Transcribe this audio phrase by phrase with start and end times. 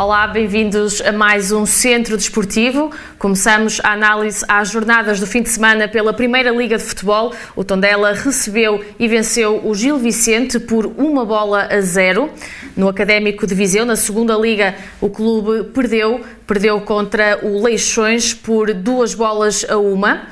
[0.00, 2.92] Olá, bem-vindos a mais um Centro Desportivo.
[3.18, 7.34] Começamos a análise às jornadas do fim de semana pela Primeira Liga de Futebol.
[7.56, 12.30] O Tondela recebeu e venceu o Gil Vicente por uma bola a zero.
[12.76, 18.72] No Académico de Viseu, na segunda liga, o clube perdeu, perdeu contra o Leixões por
[18.72, 20.28] duas bolas a uma.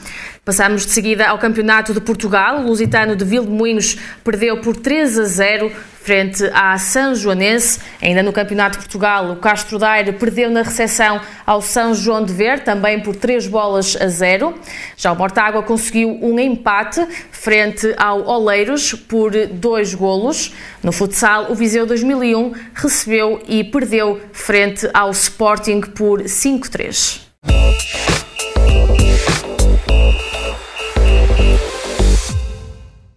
[0.46, 2.60] Passamos de seguida ao Campeonato de Portugal.
[2.60, 7.80] O Lusitano de Vilmoinhos perdeu por 3 a 0 frente à São Joanense.
[8.00, 12.32] Ainda no Campeonato de Portugal, o Castro Daire perdeu na recepção ao São João de
[12.32, 14.54] Ver, também por 3 bolas a 0.
[14.96, 20.54] Já o Mortágua conseguiu um empate frente ao Oleiros por 2 golos.
[20.80, 27.26] No futsal, o Viseu 2001 recebeu e perdeu frente ao Sporting por 5-3.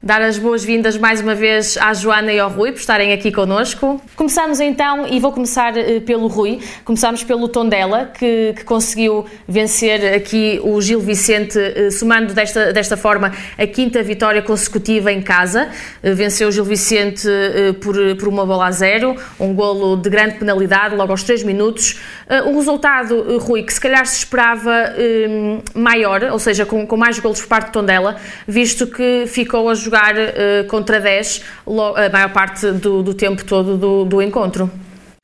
[0.10, 4.02] Dar as boas-vindas mais uma vez à Joana e ao Rui por estarem aqui connosco.
[4.16, 10.16] Começamos então, e vou começar uh, pelo Rui, começamos pelo Tondela, que, que conseguiu vencer
[10.16, 15.70] aqui o Gil Vicente, uh, somando desta, desta forma a quinta vitória consecutiva em casa.
[16.04, 17.28] Uh, venceu o Gil Vicente
[17.80, 22.00] por, por uma bola a zero, um golo de grande penalidade, logo aos três minutos.
[22.48, 24.72] um resultado, Rui, que se calhar se esperava
[25.76, 28.16] maior, ou seja, com, com mais golos por parte do Tondela,
[28.48, 33.44] visto que ficou a jogar jogar uh, contra 10 a maior parte do, do tempo
[33.44, 34.72] todo do, do encontro.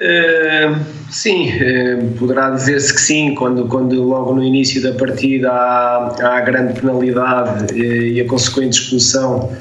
[0.01, 0.77] Uh,
[1.09, 6.37] sim, uh, poderá dizer-se que sim, quando, quando logo no início da partida há, há
[6.37, 9.51] a grande penalidade uh, e a consequente expulsão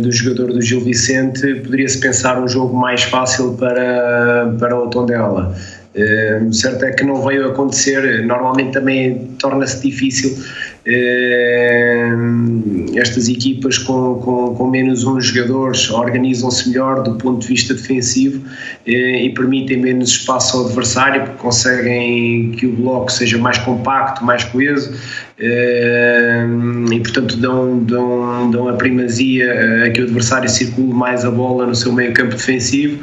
[0.00, 5.54] do jogador do Gil Vicente, poderia-se pensar um jogo mais fácil para, para o Tondela.
[5.94, 10.42] Uh, certo é que não veio acontecer, normalmente também torna-se difícil
[12.96, 18.44] estas equipas com, com, com, menos uns jogadores organizam-se melhor do ponto de vista defensivo
[18.84, 24.24] eh, e permitem menos espaço ao adversário porque conseguem que o bloco seja mais compacto,
[24.24, 24.92] mais coeso
[25.38, 31.66] e portanto dão, dão, dão a primazia a que o adversário circule mais a bola
[31.66, 32.98] no seu meio campo defensivo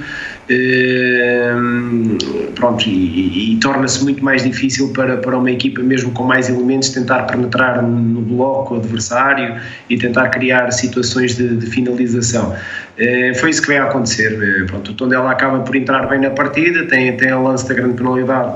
[2.55, 6.49] pronto, e, e, e torna-se muito mais difícil para, para uma equipa, mesmo com mais
[6.49, 12.51] elementos, tentar penetrar no bloco adversário e tentar criar situações de, de finalização.
[12.51, 14.33] Uh, foi isso que veio a acontecer.
[14.33, 17.75] Uh, pronto, o Tondela acaba por entrar bem na partida, tem, tem a lance da
[17.75, 18.55] grande penalidade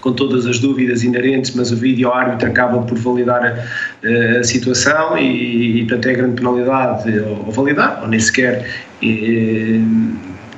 [0.00, 5.16] com todas as dúvidas inerentes, mas o vídeo árbitro acaba por validar a, a situação
[5.16, 8.68] e, e, portanto, é a grande penalidade ou, ou validar, ou nem sequer.
[9.00, 9.80] E,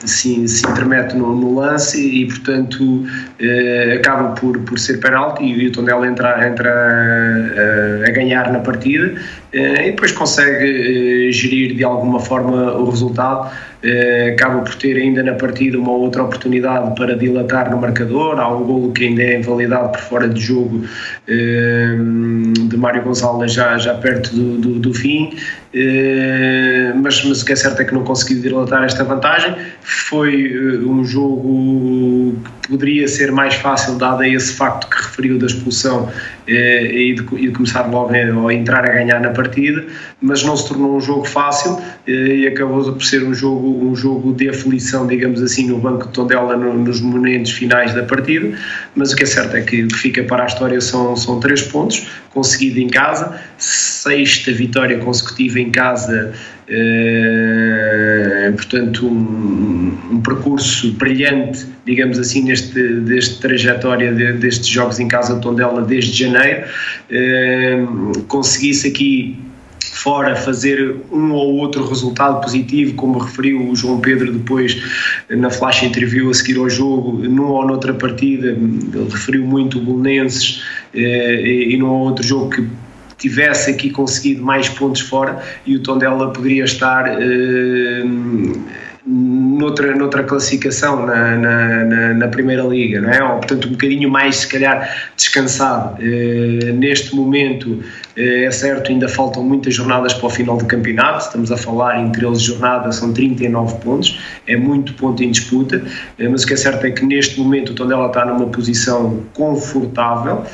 [0.06, 3.04] se, se intermete no, no, lance e, portanto,
[3.38, 8.60] eh, acaba por, por ser penalti e o Tondela entra, entra a, a ganhar na
[8.60, 9.14] partida
[9.54, 13.53] eh, e depois consegue eh, gerir de alguma forma o resultado.
[13.84, 18.41] Eh, acaba por ter ainda na partida uma outra oportunidade para dilatar no marcador.
[18.41, 20.84] Há um golo que ainda é invalidado por fora de jogo
[21.26, 25.37] de Mário Gonçalves já, já perto do, do, do fim.
[27.04, 29.54] Mas, mas o que é certo é que não conseguiu dilatar esta vantagem.
[29.82, 36.10] Foi um jogo que poderia ser mais fácil, dado esse facto que referiu da expulsão
[36.48, 39.84] e de, e de começar logo a, entrar a ganhar na partida
[40.25, 43.94] mas não se tornou um jogo fácil eh, e acabou por ser um jogo, um
[43.94, 48.56] jogo de aflição, digamos assim, no banco de Tondela nos momentos finais da partida.
[48.97, 52.09] Mas o que é certo é que fica para a história são, são três pontos,
[52.31, 56.32] conseguido em casa, sexta vitória consecutiva em casa.
[56.66, 65.06] Eh, portanto, um, um, percurso brilhante, digamos assim, neste, deste trajetória de, destes jogos em
[65.06, 66.64] casa de Tondela desde janeiro.
[67.10, 67.84] Eh,
[68.28, 69.38] conseguisse aqui
[69.92, 74.76] fora fazer um ou outro resultado positivo, como referiu o João Pedro depois
[75.31, 79.81] na flash interview a seguir ao jogo, num ou noutra partida, ele referiu muito o
[79.81, 80.62] Bolonenses
[80.94, 82.66] eh, e num ou outro jogo que
[83.19, 88.05] tivesse aqui conseguido mais pontos fora e o Tondela poderia estar eh,
[89.06, 93.22] noutra, noutra classificação na, na, na, na, Primeira Liga, não é?
[93.22, 95.99] Ou, portanto, um bocadinho mais, se calhar, descansado.
[96.00, 97.82] Eh, neste momento,
[98.16, 102.00] eh, é certo, ainda faltam muitas jornadas para o final do campeonato, estamos a falar
[102.00, 105.82] em 13 jornadas, são 39 pontos, é muito ponto em disputa,
[106.31, 110.44] mas o que é certo é que neste momento o Tondela está numa posição confortável,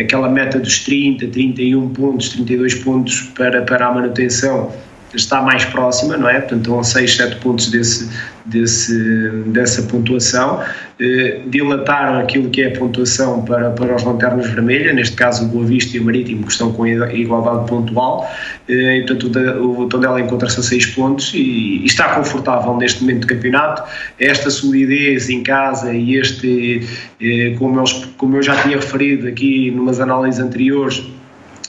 [0.00, 4.72] aquela meta dos 30, 31 pontos, 32 pontos para, para a manutenção
[5.14, 6.40] está mais próxima, não é?
[6.40, 8.08] Portanto, estão a 6, 7 pontos desse,
[8.44, 10.62] desse, dessa pontuação.
[11.00, 15.48] Eh, dilataram aquilo que é a pontuação para, para os lanternas vermelhas, neste caso o
[15.48, 18.30] Boa Vista e o Marítimo, que estão com igualdade pontual.
[18.68, 19.26] Eh, e, portanto,
[19.60, 23.82] o Tondela encontra-se a 6 pontos e, e, está confortável neste momento do campeonato.
[24.18, 26.86] Esta solidez em casa e este,
[27.20, 31.02] eh, como, eles, como eu já tinha referido aqui numas análises anteriores,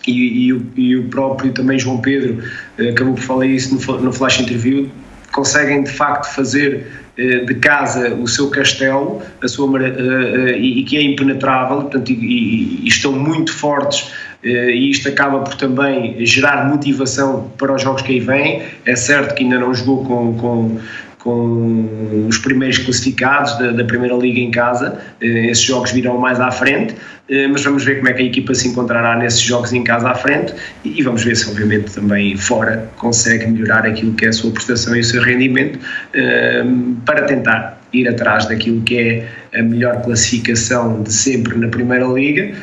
[0.08, 2.44] e, e, e, o próprio também João Pedro
[2.90, 4.90] acabou por falar isso no, no flash interview,
[5.32, 6.86] conseguem de facto fazer
[7.18, 12.12] eh, de casa o seu castelo a sua, eh, eh, e que é impenetrável portanto,
[12.12, 14.12] e, e estão muito fortes
[14.44, 18.62] e isto acaba por também gerar motivação para os jogos que aí vêm.
[18.86, 20.80] É certo que ainda não jogou com, com,
[21.26, 26.52] com os primeiros classificados da, da, Primeira Liga em casa, esses jogos virão mais à
[26.52, 26.96] frente,
[27.28, 30.12] eh, mas vamos ver como é que a equipa se encontrará nesses jogos em casa
[30.12, 34.34] à frente e vamos ver se obviamente também fora consegue melhorar aquilo que é a
[34.34, 35.80] sua prestação e o seu rendimento
[36.14, 36.64] eh,
[37.04, 42.54] para tentar ir atrás daquilo que é a melhor classificação de sempre na Primeira Liga,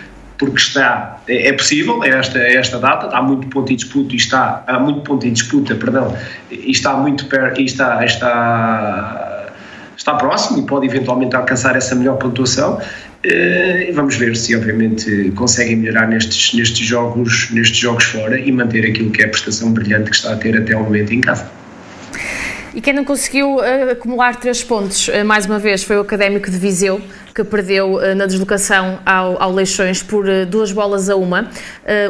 [0.42, 4.12] porque está, é, é possível, é esta, é esta data, há muito ponto em disputa
[4.12, 6.16] e está, há muito ponto em disputa, perdão,
[6.50, 9.52] e está muito perto, está, está,
[9.96, 12.80] está próximo e pode eventualmente alcançar essa melhor pontuação
[13.22, 18.50] eh, e vamos ver se obviamente conseguem melhorar nestes, nestes, jogos, nestes jogos fora e
[18.50, 21.20] manter aquilo que é a prestação brilhante que está a ter até o momento em
[21.20, 21.48] casa.
[22.74, 26.50] E quem não conseguiu uh, acumular três pontos, uh, mais uma vez, foi o Académico
[26.50, 27.00] de Viseu,
[27.34, 31.48] que perdeu uh, na deslocação ao, ao Leixões por duas bolas a uma.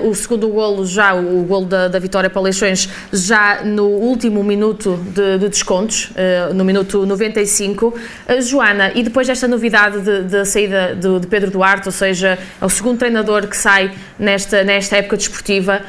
[0.05, 4.43] o segundo golo, já o golo da, da vitória para o Leixões, já no último
[4.45, 6.11] minuto de, de descontos,
[6.55, 7.95] no minuto 95.
[8.41, 12.65] Joana, e depois desta novidade da de, de saída de, Pedro Duarte, ou seja, é
[12.65, 15.83] o segundo treinador que sai nesta, nesta época desportiva,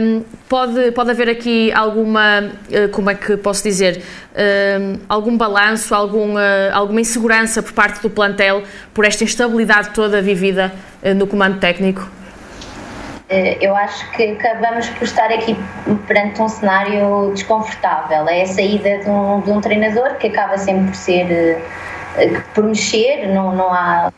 [0.00, 2.50] um, pode, pode haver aqui alguma,
[2.92, 4.02] como é que posso dizer,
[4.32, 6.34] uh, algum balanço, algum,
[6.72, 8.62] alguma insegurança por parte do plantel
[8.94, 10.72] por esta instabilidade toda vivida
[11.02, 12.08] uh, no comando técnico?
[13.28, 15.56] Eh, eu acho que acabamos por estar aqui
[16.06, 18.26] perante um cenário desconfortável.
[18.28, 22.64] É a saída de um, de um treinador que acaba sempre por ser eh, por
[22.64, 24.10] mexer, não, não há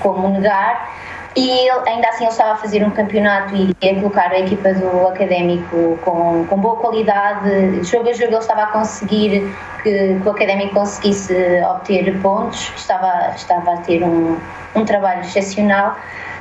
[0.00, 0.90] como negar,
[1.38, 5.06] e ainda assim ele estava a fazer um campeonato e a colocar a equipa do
[5.06, 9.48] Académico com, com boa qualidade, jogo a jogo ele estava a conseguir
[9.84, 14.36] que, que o Académico conseguisse obter pontos, estava, estava a ter um,
[14.74, 15.96] um trabalho excepcional.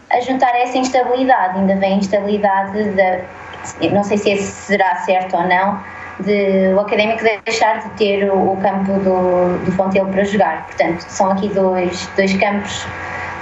[0.09, 3.19] A juntar essa instabilidade, ainda vem a instabilidade da,
[3.91, 5.79] não sei se esse será certo ou não,
[6.21, 10.65] de o académico deixar de ter o, o campo do, do Fontelo para jogar.
[10.65, 12.87] Portanto, são aqui dois, dois campos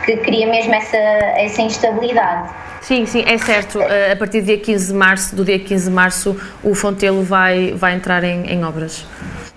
[0.06, 2.50] que cria mesmo essa, essa instabilidade.
[2.82, 3.82] Sim, sim, é certo.
[3.82, 7.24] Eh, a partir do dia 15 de março, do dia 15 de março, o Fontelo
[7.24, 9.04] vai, vai entrar em, em obras.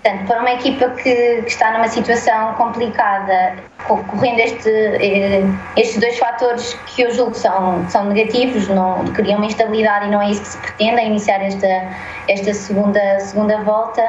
[0.03, 3.57] Portanto, para uma equipa que, que, está numa situação complicada,
[3.87, 5.43] correndo este, eh,
[5.77, 10.23] estes dois fatores que eu julgo são, são negativos, não, criam uma instabilidade e não
[10.23, 11.89] é isso que se pretende, é iniciar esta,
[12.29, 14.03] esta segunda, segunda volta.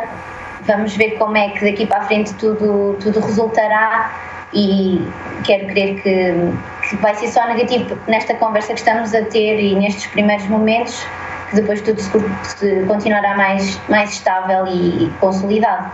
[0.61, 5.01] Vamos ver como é que daqui para a frente tudo, tudo resultará e
[5.43, 9.75] quero crer que, que vai ser só negativo nesta conversa que estamos a ter e
[9.75, 11.05] nestes primeiros momentos,
[11.49, 15.91] que depois tudo se continuará mais, mais estável e consolidado.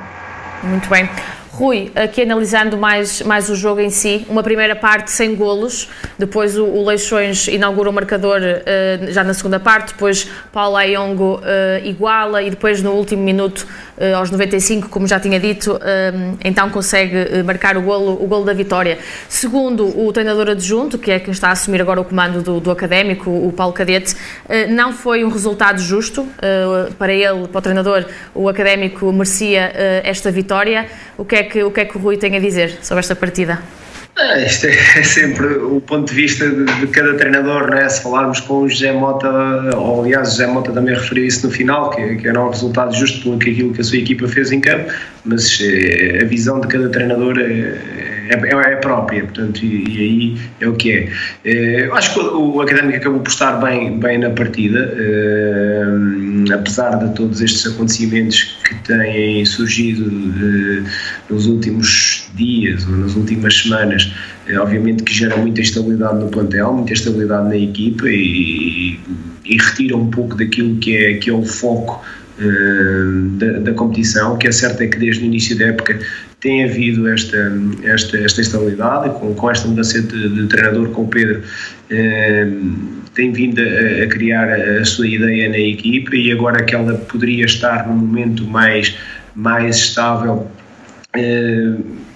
[0.64, 1.10] Muito bem.
[1.58, 5.88] Rui, aqui analisando mais, mais o jogo em si, uma primeira parte sem golos,
[6.20, 11.40] depois o, o Leixões inaugura o marcador uh, já na segunda parte, depois Paulo Ayongo
[11.40, 13.66] uh, iguala e depois no último minuto,
[13.98, 15.80] uh, aos 95, como já tinha dito,
[16.44, 18.98] então consegue marcar o golo, o golo da vitória.
[19.30, 22.70] Segundo o treinador adjunto, que é quem está a assumir agora o comando do, do
[22.70, 24.14] académico, o Paulo Cadete,
[24.70, 26.28] não foi um resultado justo
[26.98, 29.72] para ele, para o treinador, o académico merecia
[30.04, 30.88] esta vitória.
[31.18, 33.16] O que é que, o que é que o Rui tem a dizer sobre esta
[33.16, 33.60] partida?
[34.18, 37.90] É, isto é sempre o ponto de vista de, de, cada treinador, não é?
[37.90, 39.30] Se falarmos com o José Mota,
[39.76, 42.96] ou aliás, o José Mota também referiu isso no final, que, que era um resultado
[42.96, 44.90] justo pelo que aquilo que a sua equipa fez em campo,
[45.26, 47.78] mas é, a visão de cada treinador é,
[48.30, 51.12] é, é, é própria, portanto, e, e, aí é o que é.
[51.44, 51.86] é.
[51.86, 56.96] Eu acho que o, o Académico acabou por estar bem, bem na partida, é, apesar
[56.98, 64.12] de todos estes acontecimentos que têm surgido é, nos últimos dias ou nas últimas semanas,
[64.60, 69.00] obviamente que gera muita instabilidade no plantel, muita estabilidade na equipa e,
[69.46, 72.04] e retira um pouco daquilo que é, que é o foco
[73.38, 74.34] da, da, competição.
[74.34, 76.00] O que é certo é que desde o início da época
[76.46, 77.52] tem havido esta,
[77.84, 81.42] esta, esta instabilidade, com, com esta mudança de, de treinador com o Pedro,
[81.90, 82.48] eh,
[83.16, 87.46] tem vindo a, a, criar a sua ideia na equipa e agora que ela poderia
[87.46, 88.96] estar num momento mais,
[89.34, 90.48] mais estável,
[91.16, 91.74] eh,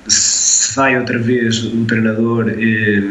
[0.07, 3.01] sai outra vez o treinador eh,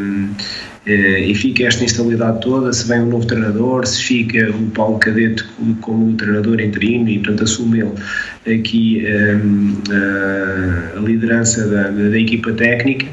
[0.87, 5.45] e fica esta instabilidade toda, se vem um novo treinador, se fica o Paulo Cadete
[5.81, 7.93] como treinador interino e portanto assume ele
[8.61, 9.05] aqui
[10.97, 13.11] a liderança da, da equipa técnica, eh,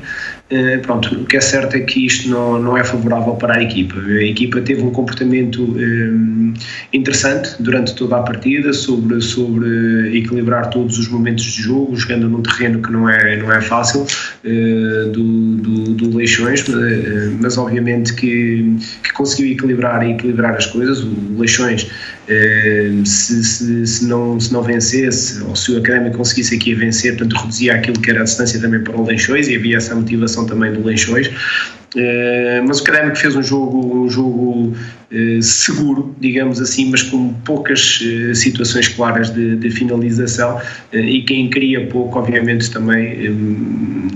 [0.84, 4.00] pronto, o que é certo é que isto não, não é favorável para a equipa.
[4.00, 6.60] A equipa teve um comportamento eh,
[6.94, 12.42] interessante durante toda a partida sobre, sobre equilibrar todos os momentos de jogo, jogando num
[12.42, 18.14] terreno que não é, não é fácil uh, do, do, do, Leixões, mas, mas obviamente
[18.14, 21.04] que, que, conseguiu equilibrar e equilibrar as coisas.
[21.04, 21.90] O Leixões,
[22.28, 27.40] se, se, se, não, se não vencesse, ou se o Académico conseguisse aqui vencer, portanto
[27.42, 30.74] reduzia aquilo que era a distância também para o Leixões e havia essa motivação também
[30.74, 31.30] do Leixões.
[31.96, 34.74] Uh, mas o Académico fez um jogo, um jogo
[35.12, 40.60] uh, seguro, digamos assim, mas com poucas uh, situações claras de, de finalização
[40.92, 43.16] e quem cria pouco, obviamente, também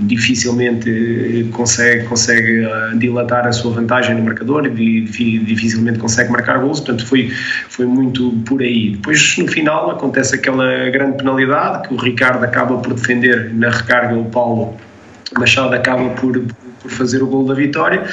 [0.02, 2.66] dificilmente consegue, consegue
[2.98, 7.30] dilatar a sua vantagem no marcador e dificilmente consegue marcar gols, portanto foi,
[7.68, 8.90] foi muito por aí.
[8.90, 14.14] Depois, no final, acontece aquela grande penalidade que o Ricardo acaba por defender na recarga
[14.16, 14.76] o Paulo
[15.38, 16.42] Machado acaba por,
[16.80, 18.04] por fazer o gol da vitória.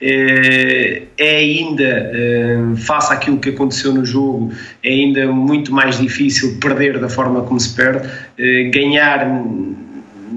[0.00, 6.58] É, é ainda, é, face àquilo que aconteceu no jogo, é ainda muito mais difícil
[6.60, 8.08] perder da forma como se perde.
[8.38, 9.26] É, ganhar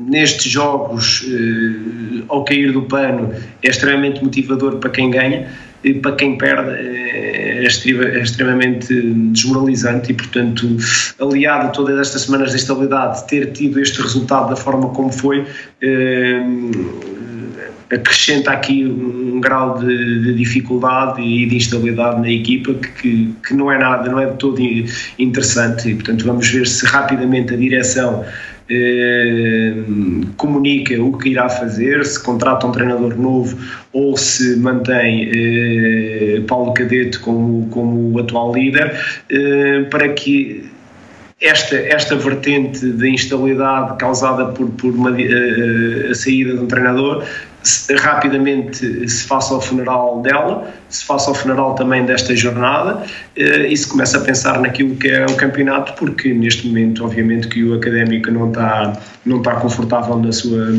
[0.07, 1.25] nestes jogos,
[2.27, 5.47] ao cair do pano, é extremamente motivador para quem ganha
[6.01, 8.93] para quem perde é, é, extremamente
[9.31, 10.77] desmoralizante e, portanto,
[11.19, 15.45] aliado a todas estas semanas de estabilidade, ter tido este resultado da forma como foi,
[17.91, 23.71] acrescenta aqui um grau de, de, dificuldade e de instabilidade na equipa que, que, não
[23.71, 24.59] é nada, não é de todo
[25.19, 25.89] interessante.
[25.89, 28.25] E, portanto, vamos ver se rapidamente a direção
[28.69, 29.73] eh,
[30.37, 33.57] comunica o que irá fazer, se contrata um treinador novo
[33.91, 38.97] ou se mantém eh, Paulo Cadete como, como o atual líder,
[39.29, 40.71] eh, para que
[41.41, 47.25] esta, esta vertente de instabilidade causada por, por uma, a, a saída de um treinador
[47.99, 53.03] rapidamente se faça ao funeral dela, se faça ao funeral também desta jornada
[53.35, 57.47] eh, e se começa a pensar naquilo que é o campeonato, porque neste momento, obviamente,
[57.47, 58.93] que o académico não está,
[59.25, 60.73] não está confortável na sua.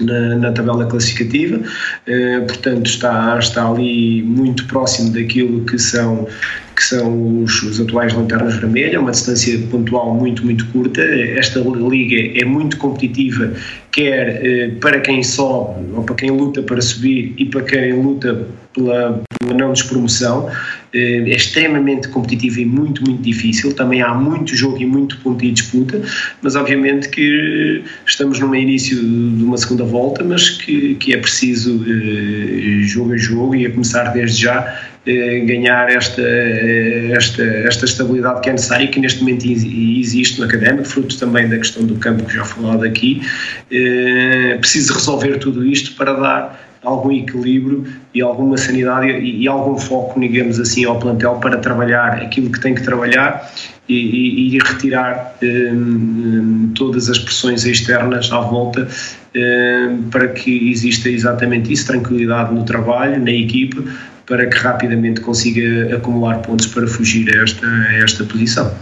[0.00, 1.60] Na, na, tabela classificativa,
[2.06, 6.28] eh, portanto está, está ali muito próximo daquilo que são
[6.78, 11.02] que são os, os atuais lanternas vermelhas, uma distância pontual muito, muito curta.
[11.02, 13.52] Esta liga é muito competitiva,
[13.90, 18.46] quer eh, para quem sobe, ou para quem luta para subir, e para quem luta
[18.72, 20.48] pela, pela não despromoção.
[20.94, 23.74] Eh, é extremamente competitiva e muito, muito difícil.
[23.74, 26.00] Também há muito jogo e muito ponto e disputa,
[26.40, 31.84] mas obviamente que estamos num início de uma segunda volta, mas que, que é preciso
[31.88, 34.97] eh, jogo a jogo e a começar desde já eh,
[35.46, 40.46] ganhar esta, eh, esta, esta estabilidade que é necessária e que neste momento existe no
[40.46, 43.22] académico, fruto também da questão do campo que já falado aqui.
[43.70, 47.84] Eh, preciso resolver tudo isto para dar algum equilíbrio
[48.14, 52.74] e alguma sanidade e, algum foco, digamos assim, ao plantel para trabalhar aquilo que tem
[52.74, 53.50] que trabalhar
[53.88, 58.86] e, e, retirar um, todas as pressões externas à volta
[59.34, 63.82] um, para que exista exatamente isso, tranquilidade no trabalho, na equipa,
[64.28, 68.72] para que rapidamente consiga acumular pontos para fugir a esta, a esta posição.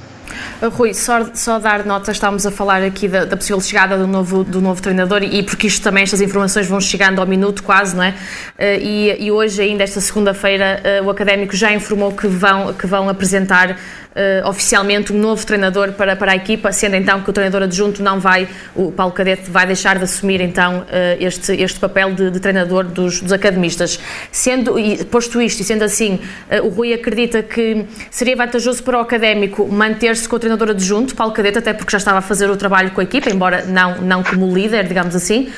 [0.60, 4.06] Uh, Rui, só, só, dar nota, estamos a falar aqui da, da, possível chegada do
[4.06, 7.94] novo, do novo treinador e porque isto também, estas informações vão chegando ao minuto quase,
[7.94, 8.10] não é?
[8.10, 12.86] Uh, e, e hoje, ainda esta segunda-feira, uh, o Académico já informou que vão, que
[12.86, 13.78] vão apresentar
[14.16, 18.02] uh, oficialmente um novo treinador para, para a equipa, sendo então que o treinador adjunto
[18.02, 20.86] não vai, o Paulo Cadete vai deixar de assumir então uh,
[21.20, 24.00] este, este papel de, de treinador dos, dos, academistas.
[24.32, 26.18] Sendo, e, posto isto e sendo assim,
[26.50, 31.14] uh, o Rui acredita que seria vantajoso para o académico manter-se com o treinador adjunto,
[31.14, 34.00] Paulo Cadete, até porque já estava a fazer o trabalho com a equipa, embora não,
[34.00, 35.50] não como líder, digamos assim,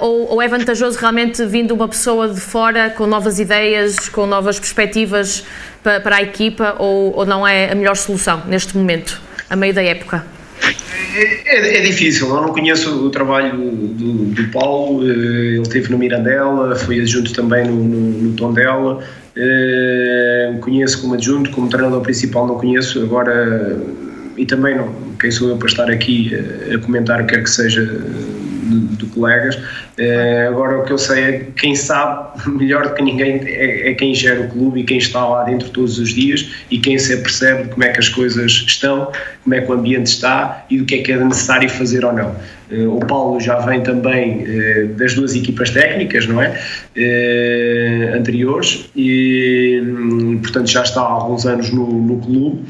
[0.00, 4.58] ou, ou é vantajoso realmente vindo uma pessoa de fora com novas ideias, com novas
[4.58, 5.44] perspectivas
[5.82, 9.74] para, para a equipa ou, ou não é a melhor solução neste momento, a meio
[9.74, 10.24] da época?
[11.14, 15.98] É, é, difícil, eu não conheço o trabalho do, do Paulo, eh, ele esteve no
[15.98, 19.02] Mirandela, foi adjunto também no, no, no Tondela,
[19.36, 23.80] eh, conheço como adjunto, como treinador principal não conheço, agora,
[24.36, 26.32] e também não, quem sou eu para estar aqui
[26.74, 27.82] a comentar o que quer que seja
[28.98, 29.56] de colegas.
[29.56, 33.90] Uh, agora o que eu sei é que quem sabe melhor do que ninguém é,
[33.90, 36.98] é, quem gera o clube e quem está lá dentro todos os dias e quem
[36.98, 39.10] se apercebe como é que as coisas estão,
[39.42, 42.12] como é que o ambiente está e do que é que é necessário fazer ou
[42.12, 42.34] não.
[42.70, 46.58] Uh, o Paulo já vem também uh, das duas equipas técnicas, não é?
[48.14, 52.64] anteriores e, hum, portanto, já está há alguns anos no, no clube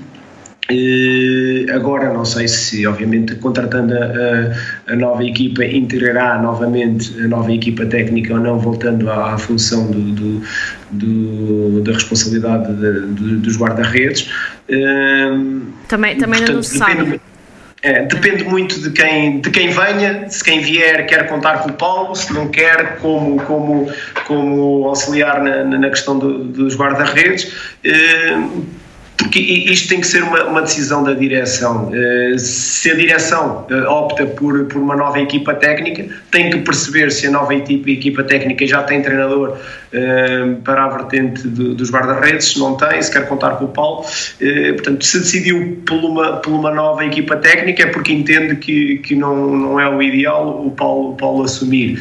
[1.75, 7.87] agora não sei se, obviamente, contratando a, a, nova equipa, integrará novamente a nova equipa
[7.87, 10.43] técnica ou não, voltando à, à função do, do,
[10.91, 14.31] do, da responsabilidade de, de, dos guarda-redes.
[15.89, 17.21] também também portanto, não se sabe.
[17.81, 21.73] É, depende muito de quem, de quem venha, se quem vier quer contar com o
[21.73, 23.89] Paulo, se não quer, como, como,
[24.27, 27.55] como auxiliar na, na questão do, dos guarda-redes
[29.19, 31.91] porque isto tem que ser uma, uma decisão da direção.
[31.93, 37.11] Eh, se a direção eh, opta por, por uma nova equipa técnica, tem que perceber
[37.11, 39.59] se a nova equipa, equipa técnica já tem treinador
[39.93, 44.05] eh, para a vertente dos guarda-redes, se não tem, se quer contar com o Paulo.
[44.75, 49.17] Portanto, se decidiu por uma, por uma nova equipa técnica é porque entende que, que
[49.17, 51.99] não, não é o ideal o Paulo, o Paulo assumir.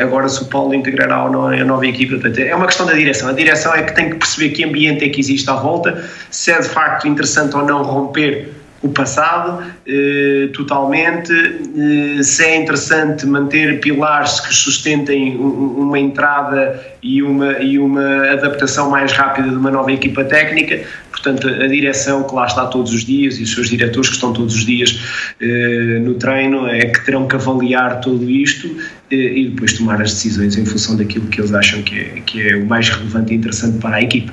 [0.00, 3.28] Agora, se o Paulo integrará ou não a nova equipa, é uma questão da direção.
[3.28, 6.51] A direção é que tem que perceber que ambiente é que existe à volta, se
[6.52, 13.24] é de facto interessante ou não romper o passado eh, totalmente, eh, se é interessante
[13.24, 19.70] manter pilares que sustentem uma entrada e uma, e uma adaptação mais rápida de uma
[19.70, 20.82] nova equipa técnica.
[21.12, 24.32] Portanto, a direção que lá está todos os dias e os seus diretores que estão
[24.32, 25.00] todos os dias
[25.40, 28.66] eh, no treino é que terão que avaliar tudo isto
[29.12, 32.48] eh, e depois tomar as decisões em função daquilo que eles acham que é, que
[32.48, 34.32] é o mais relevante e interessante para a equipa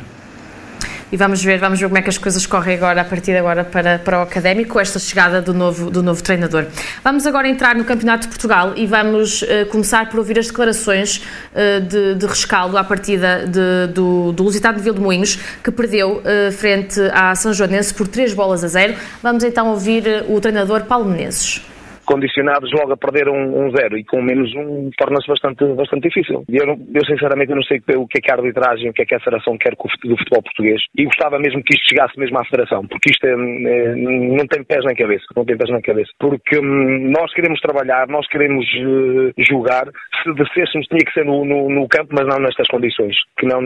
[1.11, 3.37] e vamos ver, vamos ver como é que as coisas correm agora a partir de
[3.37, 6.65] agora para, para o académico, esta chegada do novo, do novo treinador.
[7.03, 11.17] Vamos agora entrar no Campeonato de Portugal e vamos uh, começar por ouvir as declarações
[11.17, 16.51] uh, de, de, rescaldo à partida de, do, do Lusitano de Vilmoinhos, que perdeu uh,
[16.51, 18.95] frente à São Joanense por 3 bolas a 0.
[19.23, 21.61] Vamos então ouvir o treinador Paulo Menezes
[22.09, 26.43] condicionados logo a perder um, um zero e com menos um torna-se bastante, bastante difícil.
[26.49, 29.05] Eu, não, eu sinceramente não sei o que é que a arbitragem, o que é
[29.05, 32.45] que a Federação quer do futebol português e gostava mesmo que isto chegasse mesmo à
[32.45, 36.09] Federação, porque isto é, é, não tem pés na cabeça, não tem pés na cabeça.
[36.19, 39.85] Porque hum, nós queremos trabalhar, nós queremos uh, jogar,
[40.23, 43.61] se descêssemos tinha que ser no, no, no, campo, mas não nestas condições, que não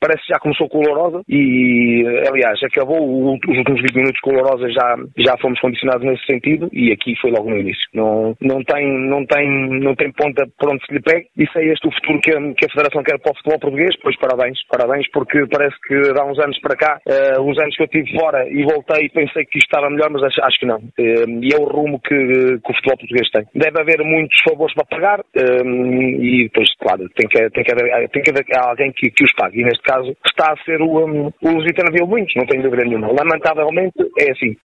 [0.00, 5.36] parece que já começou colorosa e, aliás, acabou os últimos 20 minutos colorosa já, já
[5.38, 7.81] fomos condicionados nesse sentido e aqui foi logo no início.
[7.94, 9.48] Não, não, tem, não, tem,
[9.80, 11.26] não tem ponta por onde se lhe pegue.
[11.36, 13.94] Se é este o futuro que a, que a Federação quer para o futebol português,
[14.02, 17.82] pois parabéns, parabéns, porque parece que há uns anos para cá, uh, uns anos que
[17.82, 20.66] eu estive fora e voltei e pensei que isto estava melhor, mas acho, acho que
[20.66, 20.78] não.
[20.78, 23.44] Uh, e é o rumo que, que, o futebol português tem.
[23.54, 28.08] Deve haver muitos favores para pagar uh, e depois, claro, tem que, tem que, haver,
[28.10, 29.60] tem que haver alguém que, que os pague.
[29.60, 33.12] E neste caso está a ser o, um, o Lusitano Muitos, não tenho dúvida nenhuma.
[33.12, 34.56] Lamentavelmente é assim.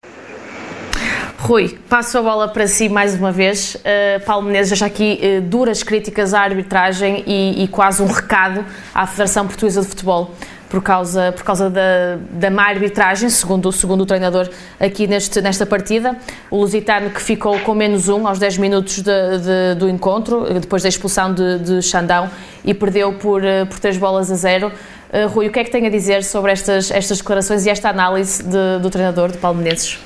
[1.39, 3.75] Rui, passo a bola para si mais uma vez.
[3.75, 8.65] Uh, Paulo Menezes, já aqui uh, duras críticas à arbitragem e, e, quase um recado
[8.93, 10.31] à Federação Portuguesa de Futebol
[10.67, 15.63] por causa, por causa da, da má arbitragem, segundo, segundo o treinador aqui neste, nesta
[15.63, 16.17] partida.
[16.49, 20.81] O Lusitano que ficou com menos um aos 10 minutos de, de, do encontro, depois
[20.81, 22.29] da expulsão de, de Xandão,
[22.65, 24.67] e perdeu por, eh, por 3 bolas a 0.
[24.67, 27.89] Uh, Rui, o que é que tem a dizer sobre estas, estas declarações e esta
[27.89, 29.99] análise de, do treinador, de Paulo Menezes?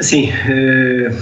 [0.00, 1.14] Sim, eh,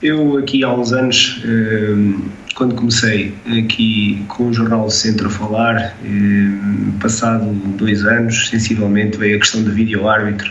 [0.00, 5.96] eu aqui há uns anos, eh, quando comecei aqui com o Jornal Centro a falar,
[6.04, 10.50] eh, passado dois anos, sensivelmente, veio a questão do vídeo-árbitro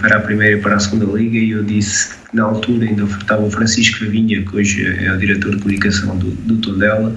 [0.00, 3.04] para a primeira e para a segunda liga e eu disse que na altura ainda
[3.04, 7.14] estava o Francisco Lavinha, que hoje é o diretor de comunicação do, do Tondela,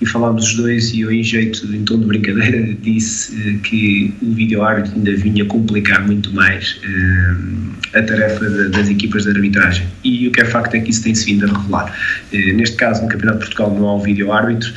[0.00, 4.12] e falámos os dois e eu em jeito, em tom de brincadeira, disse uh, que
[4.22, 9.86] o vídeo árbitro ainda vinha complicar muito mais uh, a tarefa das equipas de arbitragem
[10.02, 11.96] e o que é facto é que isso tem-se vindo a revelar.
[12.32, 14.72] Uh, neste caso, no Campeonato de Portugal não há um vídeo árbitro,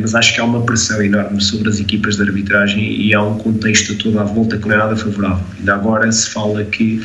[0.00, 3.38] mas acho que há uma pressão enorme sobre as equipas de arbitragem e há um
[3.38, 5.44] contexto todo à volta que não é nada favorável.
[5.56, 7.00] Ainda agora se fala que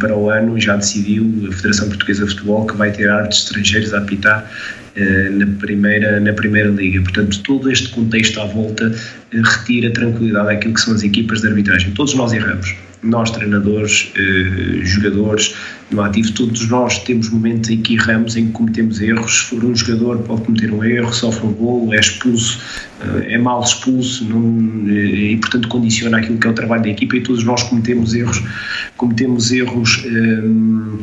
[0.00, 3.94] para o ano já decidiu a Federação Portuguesa de Futebol que vai ter árbitros estrangeiros
[3.94, 7.00] a apitar eh, na primeira, na primeira liga.
[7.02, 8.92] Portanto, todo este contexto à volta
[9.32, 11.92] eh, retira tranquilidade àquilo que são as equipas de arbitragem.
[11.92, 12.74] Todos nós erramos.
[13.02, 15.54] Nós, treinadores, eh, jogadores,
[15.90, 19.38] no ativo, todos nós temos momentos em que erramos, em que cometemos erros.
[19.38, 22.60] Se for um jogador, pode cometer um erro, sofre um golo, é expulso,
[23.26, 27.16] é mal expulso não, e, portanto, condiciona aquilo que é o trabalho da equipa.
[27.16, 28.42] E todos nós cometemos erros,
[28.96, 31.02] cometemos erros eh,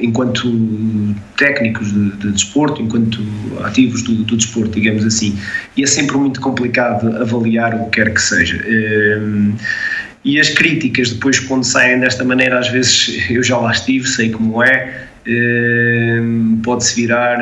[0.00, 3.20] enquanto técnicos de, de, desporto, enquanto
[3.62, 5.38] ativos do, do, desporto, digamos assim.
[5.76, 8.60] E é sempre muito complicado avaliar o que quer que seja.
[8.64, 9.20] Eh,
[10.24, 14.30] e as críticas, depois, quando saem desta maneira, às vezes eu já lá estive, sei
[14.30, 16.20] como é, eh,
[16.64, 17.38] pode-se virar.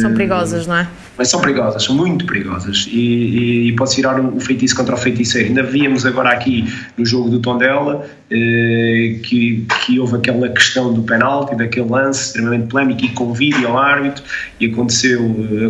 [0.00, 0.88] São perigosas, não é?
[1.20, 4.96] Mas são perigosas, são muito perigosas e, e, e pode-se virar o feitiço contra o
[4.96, 5.48] feiticeiro.
[5.48, 6.64] Ainda víamos agora aqui
[6.96, 12.68] no jogo do Tondela eh, que, que houve aquela questão do penalti, daquele lance extremamente
[12.68, 14.24] polémico e com vídeo ao árbitro
[14.58, 15.20] e aconteceu,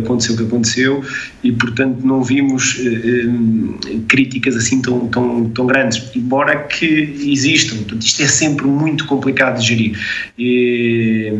[0.01, 1.03] aconteceu o que aconteceu
[1.43, 3.25] e portanto não vimos eh,
[3.89, 7.75] eh, críticas assim tão, tão, tão grandes, embora que existam.
[7.75, 9.99] Portanto, isto é sempre muito complicado de gerir
[10.39, 11.33] e,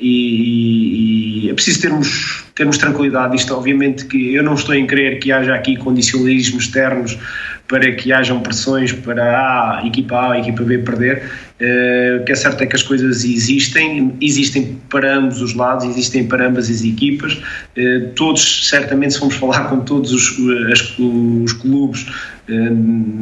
[0.00, 3.36] e é preciso termos termos tranquilidade.
[3.36, 7.16] Isto, obviamente, que eu não estou em crer que haja aqui condicionalismos externos
[7.68, 11.22] para que hajam pressões para a equipa A, a equipa B perder.
[11.60, 15.84] Uh, o que é certo é que as coisas existem, existem para ambos os lados,
[15.84, 17.34] existem para ambas as equipas.
[17.34, 20.38] Uh, todos, certamente, se formos falar com todos os,
[20.70, 22.06] as, os clubes
[22.48, 22.74] uh,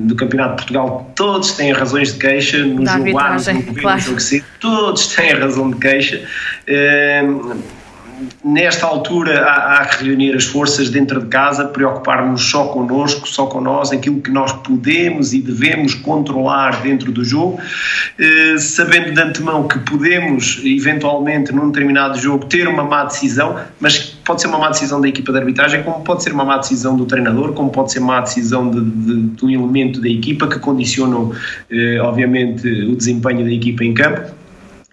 [0.07, 3.73] do Campeonato de Portugal, todos têm razões de queixa no da jogo A, no jogo
[3.73, 3.99] B, claro.
[3.99, 6.23] no jogo C, todos têm razão de queixa
[8.45, 13.47] nesta altura há, há, que reunir as forças dentro de casa, preocupar-nos só connosco, só
[13.47, 17.59] com nós, aquilo que nós podemos e devemos controlar dentro do jogo,
[18.19, 23.99] eh, sabendo de antemão que podemos, eventualmente, num determinado jogo, ter uma má decisão, mas
[24.25, 26.97] pode ser uma má decisão da equipa de arbitragem, como pode ser uma má decisão
[26.97, 30.47] do treinador, como pode ser uma má decisão de, de, de um elemento da equipa
[30.47, 31.33] que condicionam,
[31.71, 34.44] eh, obviamente, o desempenho da equipa em campo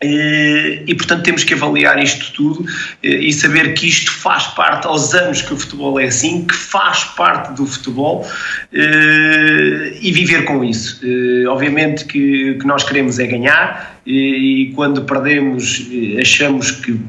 [0.03, 2.65] e, e, portanto temos que avaliar isto tudo
[3.03, 7.03] e saber que isto faz parte aos anos que o futebol é assim, que faz
[7.03, 8.27] parte do futebol
[8.73, 11.01] e viver com isso.
[11.49, 15.87] Obviamente que o que nós queremos é ganhar e quando perdemos
[16.19, 16.99] achamos que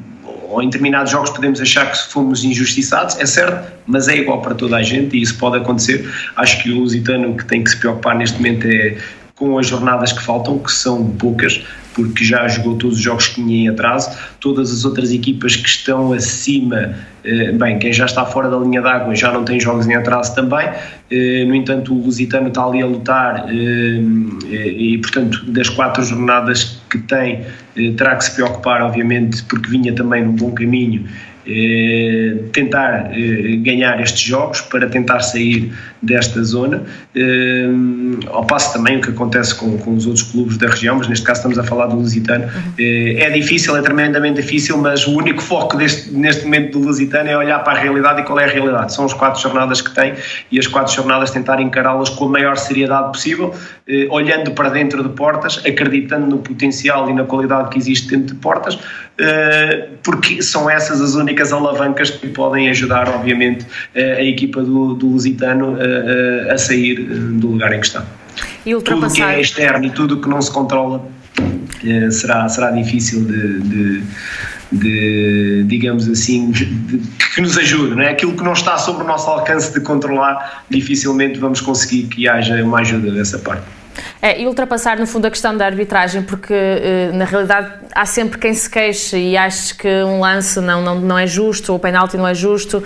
[0.53, 4.55] ou em determinados jogos podemos achar que fomos injustiçados, é certo, mas é igual para
[4.55, 6.07] toda a gente e isso pode acontecer.
[6.37, 8.99] Acho que o Lusitano que tem que se preocupar neste momento é
[9.37, 11.65] com as jornadas que faltam, que são poucas,
[11.95, 14.11] porque já jogou todos os jogos que tinha em atraso.
[14.41, 18.81] Todas as outras equipas que estão acima, eh, bem, quem já está fora da linha
[18.81, 20.69] d'água já não tem jogos em atraso também.
[21.11, 24.01] Eh, no entanto, o Lusitano está ali a lutar eh,
[24.51, 27.45] e, portanto, das quatro jornadas que tem,
[27.97, 31.07] terá que se preocupar, obviamente, porque vinha também num bom caminho
[32.53, 33.11] tentar
[33.63, 36.83] ganhar estes jogos para tentar sair desta zona,
[37.15, 37.69] eh,
[38.29, 41.25] ao passo também o que acontece com, com os outros clubes da região, mas neste
[41.25, 42.49] caso estamos a falar do Lusitano.
[42.79, 47.37] É difícil, é tremendamente difícil, mas o único foco deste, neste momento do Lusitano é
[47.37, 48.95] olhar para a realidade e qual é a realidade.
[48.95, 50.15] São as quatro jornadas que tem
[50.51, 53.55] e as quatro jornadas tentar encará-las com a maior seriedade possível,
[54.11, 58.41] olhando para dentro de portas, acreditando no potencial e na qualidade que existe dentro de
[58.41, 58.79] portas,
[60.03, 65.09] porque são essas as únicas únicas alavancas que podem ajudar, obviamente, a equipa do, do
[65.09, 68.05] Lusitano a, a, sair eh, do lugar em que está.
[68.65, 71.05] E Tudo que é externo e tudo que não se controla
[71.85, 74.03] eh, será, será difícil de, de,
[74.73, 76.67] de digamos assim, de,
[77.35, 78.11] que nos ajude, não é?
[78.11, 82.63] Aquilo que não está sobre o nosso alcance de controlar, dificilmente vamos conseguir que haja
[82.63, 83.65] uma ajuda dessa parte.
[84.21, 88.39] É, e ultrapassar, no fundo, a questão da arbitragem, porque eh, na realidade há sempre
[88.39, 91.81] quem se queixe e acha que um lance não, não, não é justo ou o
[91.81, 92.83] penalti não é justo.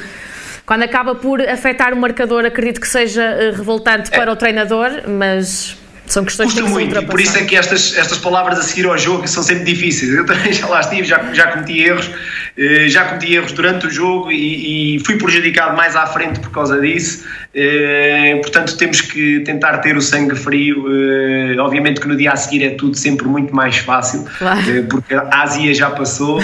[0.66, 4.16] Quando acaba por afetar o marcador, acredito que seja eh, revoltante é.
[4.18, 5.76] para o treinador, mas
[6.06, 8.86] são questões Custa que muito, e por isso é que estas, estas palavras a seguir
[8.86, 10.12] ao jogo são sempre difíceis.
[10.12, 12.10] Eu também já lá estive, já, já cometi erros,
[12.56, 16.50] eh, já cometi erros durante o jogo e, e fui prejudicado mais à frente por
[16.50, 17.24] causa disso.
[17.58, 20.84] Eh, portanto, temos que tentar ter o sangue frio.
[20.88, 24.60] Eh, obviamente que no dia a seguir é tudo sempre muito mais fácil, claro.
[24.90, 26.38] porque a Ásia já passou,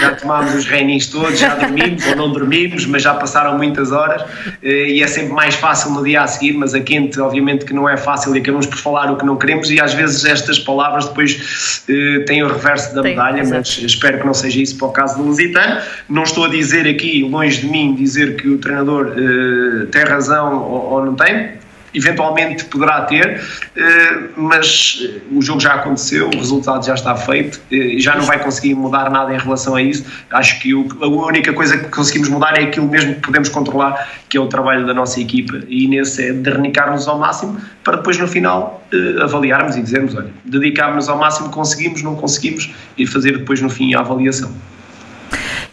[0.00, 4.22] já tomámos os reininhos todos, já dormimos ou não dormimos, mas já passaram muitas horas
[4.62, 6.52] e é sempre mais fácil no dia a seguir.
[6.52, 9.36] Mas a quente, obviamente, que não é fácil e acabamos por falar o que não
[9.36, 11.82] queremos e às vezes estas palavras depois
[12.26, 13.80] têm o reverso da Tem, medalha, exatamente.
[13.82, 15.80] mas espero que não seja isso para o caso do Lusitano.
[16.08, 20.62] Não estou a dizer aqui, longe de mim, dizer que o treinador uh, tem razão
[20.62, 21.58] ou, ou não tem,
[21.94, 23.42] eventualmente poderá ter,
[23.74, 28.24] eh, mas eh, o jogo já aconteceu, o resultado já está feito, eh, já não
[28.24, 30.04] vai conseguir mudar nada em relação a isso.
[30.30, 34.36] Acho que a única coisa que conseguimos mudar é aquilo mesmo que podemos controlar, que
[34.36, 38.28] é o trabalho da nossa equipa, e nesse é dernicar-nos ao máximo para depois no
[38.28, 38.82] final
[39.22, 43.94] avaliarmos e dizermos: olha, dedicámos-nos ao máximo, conseguimos, não conseguimos, e fazer depois no fim
[43.94, 44.52] a avaliação.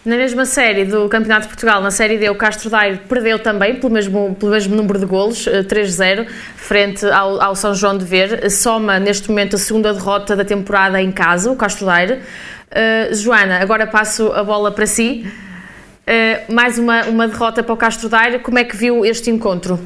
[0.06, 3.78] Na mesma série do Campeonato de Portugal, na série D, o Castro Daire perdeu também
[3.78, 8.06] pelo mesmo, pelo mesmo número de golos, 3-0, eh, frente ao, ao, São João de
[8.06, 8.52] Ver.
[8.52, 12.20] Soma neste momento a segunda derrota da temporada em casa, o Castro Daire.
[12.70, 15.26] Uh, Joana, agora passo a bola para si.
[15.26, 18.38] Uh, mais uma, uma derrota para o Castro Daire.
[18.38, 19.80] Como é que viu este encontro?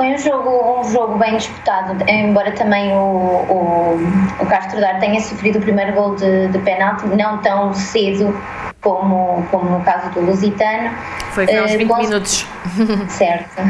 [0.00, 3.98] Foi um jogo, um jogo bem disputado, embora também o, o,
[4.40, 8.34] o Castro Dar tenha sofrido o primeiro gol de, de penalti, não tão cedo
[8.80, 10.88] como, como no caso do Lusitano.
[11.32, 12.46] Foi aos 20 uh, minutos.
[13.08, 13.60] Certo.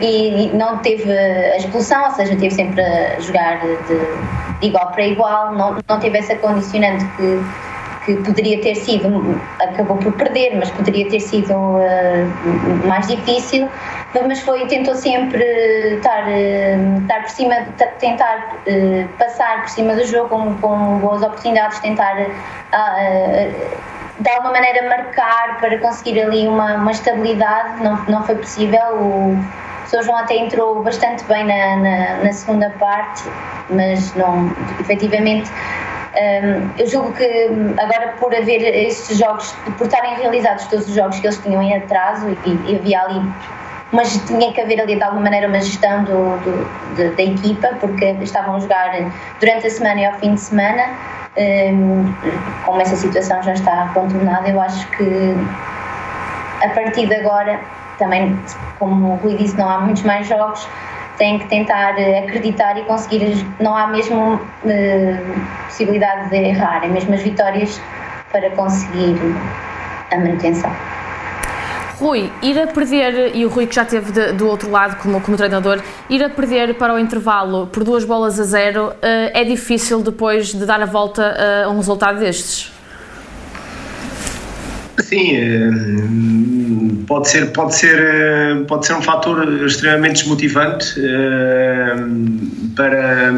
[0.00, 4.90] E, e, não teve a expulsão, ou seja, teve sempre a jogar de, de igual
[4.92, 7.44] para igual, não, não teve essa condicionante que
[8.08, 13.68] que poderia ter sido, acabou por perder, mas poderia ter sido uh, mais difícil,
[14.26, 15.44] mas foi, tentou sempre
[15.96, 17.54] estar, uh, estar por cima,
[17.98, 22.14] tentar uh, passar por cima do jogo com, com boas oportunidades, tentar
[24.20, 28.96] de alguma maneira marcar para conseguir ali uma, uma estabilidade, não, não foi possível.
[28.96, 29.38] O,
[29.86, 33.24] São João até entrou bastante bem na, na, na segunda parte,
[33.70, 35.50] mas não, efetivamente
[36.78, 41.26] eu julgo que agora por haver estes jogos, por estarem realizados todos os jogos que
[41.26, 43.22] eles tinham em atraso e, e havia ali
[43.92, 47.68] mas tinha que haver ali de alguma maneira uma gestão do, do de, da equipa,
[47.80, 48.90] porque estavam a jogar
[49.40, 50.84] durante a semana e ao fim de semana.
[51.36, 52.12] Um,
[52.64, 55.34] como essa situação já está contornada, eu acho que
[56.62, 57.60] a partir de agora,
[57.98, 58.36] também,
[58.78, 60.68] como o Rui disse, não há muitos mais jogos,
[61.18, 63.44] tem que tentar eh, acreditar e conseguir.
[63.60, 64.40] Não há mesmo uh,
[65.66, 67.80] possibilidade de errar, é mesmo as vitórias
[68.32, 69.16] para conseguir
[70.10, 70.74] a manutenção.
[71.98, 75.20] Rui, ir a perder, e o Rui que já esteve de, do outro lado como,
[75.20, 79.42] como treinador, ir a perder para o intervalo por duas bolas a zero uh, é
[79.42, 82.77] difícil depois de dar a volta a um resultado destes?
[85.00, 91.96] Sim, pode ser, pode ser, pode ser um fator extremamente desmotivante eh,
[92.76, 93.32] para,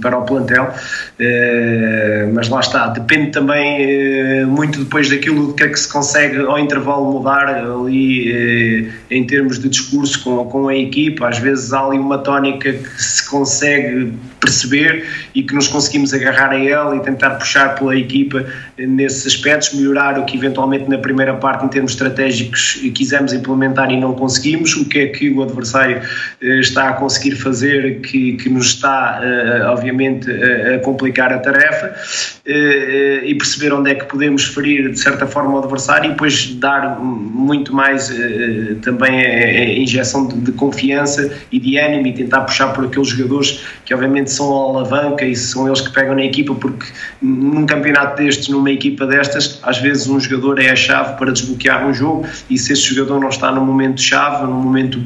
[0.00, 0.72] para o plantel,
[1.18, 6.38] eh, mas lá está, depende também eh, muito depois daquilo que é que se consegue
[6.38, 11.84] ao intervalo mudar ali em termos de discurso com, com a equipa, às vezes há
[11.84, 14.12] ali uma tónica que se consegue
[14.50, 18.44] perceber e que nos conseguimos agarrar a ela e tentar puxar pela equipa
[18.76, 23.98] nesses aspectos, melhorar o que eventualmente na primeira parte em termos estratégicos quisemos implementar e
[23.98, 26.02] não conseguimos, o que é que o adversário
[26.42, 31.94] eh, está a conseguir fazer que, que nos está eh, obviamente a complicar a tarefa?
[32.44, 36.54] Eh, e perceber onde é que podemos ferir de certa forma o adversário e depois
[36.54, 38.10] dar muito mais
[38.82, 43.94] também a injeção de confiança e de ânimo e tentar puxar por aqueles jogadores que
[43.94, 46.86] obviamente são a alavanca e são eles que pegam na equipa, porque
[47.20, 51.86] num campeonato destes, numa equipa destas, às vezes um jogador é a chave para desbloquear
[51.86, 55.02] um jogo e se esse jogador não está no momento chave, num momento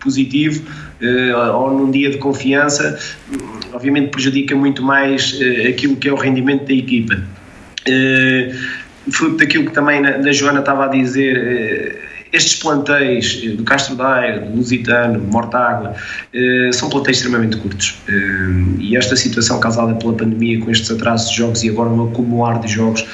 [0.00, 0.64] positivo
[1.00, 2.98] eh, ou num dia de confiança,
[3.72, 7.22] obviamente prejudica muito mais eh, aquilo que é o rendimento da equipa.
[7.86, 8.54] Eh,
[9.10, 12.00] fruto daquilo que também a Joana estava a dizer
[12.32, 15.94] estes plantéis eh, do Castro Daire, do Lusitano, Mortágua,
[16.32, 17.98] eh, são plantéis extremamente curtos.
[18.08, 18.12] Eh,
[18.78, 22.58] e esta situação causada pela pandemia, com estes atrasos de jogos e agora um acumular
[22.60, 23.04] de jogos,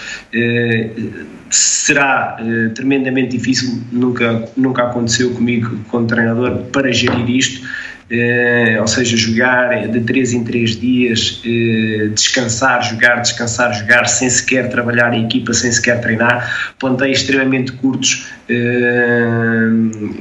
[1.51, 2.37] será
[2.75, 3.81] tremendamente difícil.
[3.91, 7.67] Nunca, nunca aconteceu comigo, como treinador, para gerir isto.
[8.11, 14.31] Uh, ou seja, jogar de 3 em 3 dias, uh, descansar, jogar, descansar, jogar, sem
[14.31, 18.27] sequer trabalhar a equipa, sem sequer treinar, plantéis extremamente curtos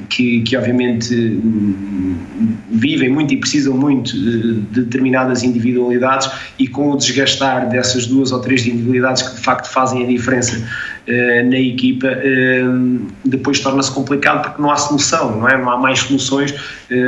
[0.09, 1.39] que, que obviamente
[2.69, 8.31] vivem muito e precisam muito de, de determinadas individualidades e com o desgastar dessas duas
[8.31, 10.67] ou três individualidades que de facto fazem a diferença
[11.45, 12.09] na equipa,
[13.23, 15.57] depois torna-se complicado porque não há solução, não é?
[15.57, 16.53] Não há mais soluções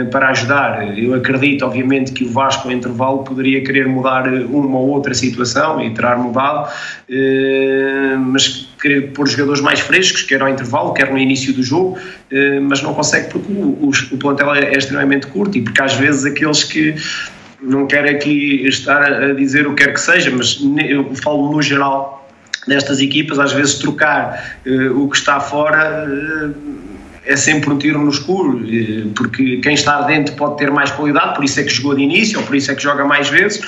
[0.09, 4.89] para ajudar eu acredito, obviamente, que o Vasco, ao intervalo, poderia querer mudar uma ou
[4.89, 6.69] outra situação e terá mudado,
[7.09, 11.97] eh, mas querer pôr jogadores mais frescos, quer ao intervalo, quer no início do jogo,
[12.31, 16.25] eh, mas não consegue porque o, o plantel é extremamente curto e porque às vezes
[16.25, 16.95] aqueles que
[17.61, 21.61] não quero aqui estar a dizer o que quer que seja, mas eu falo no
[21.61, 22.29] geral
[22.67, 26.53] destas equipas, às vezes trocar uh, o que está fora uh,
[27.25, 28.61] é sempre um tiro no escuro,
[29.15, 32.39] porque quem está dentro pode ter mais qualidade, por isso é que jogou de início,
[32.39, 33.61] ou por isso é que joga mais vezes,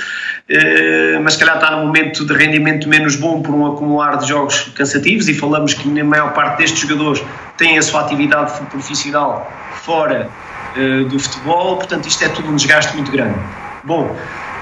[0.49, 4.27] eh, mas se calhar está num momento de rendimento menos bom por um acumular de
[4.27, 7.23] jogos cansativos e falamos que a maior parte destes jogadores
[7.57, 9.51] tem a sua atividade profissional
[9.83, 10.29] fora
[10.75, 13.37] eh, do futebol, portanto isto é tudo um desgaste muito grande.
[13.83, 14.15] Bom,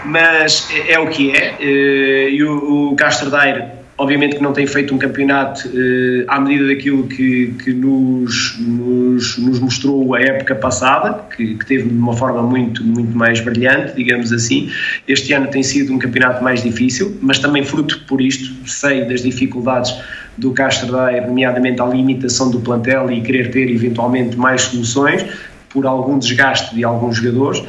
[0.05, 4.65] mas é, é o que é, eh, e o Castro Daire obviamente que não tem
[4.65, 10.55] feito um campeonato uh, à medida daquilo que, que nos, nos, nos, mostrou a época
[10.55, 14.71] passada, que, que, teve de uma forma muito, muito mais brilhante, digamos assim.
[15.07, 19.21] Este ano tem sido um campeonato mais difícil, mas também fruto por isto, sei das
[19.21, 19.93] dificuldades
[20.37, 25.25] do Castro Daire, nomeadamente a limitação do plantel e querer ter eventualmente mais soluções,
[25.69, 27.61] por algum desgaste de alguns jogadores.